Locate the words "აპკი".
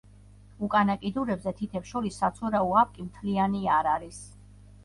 2.85-3.07